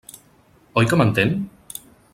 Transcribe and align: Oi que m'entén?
Oi 0.83 0.89
que 0.93 1.01
m'entén? 1.03 1.37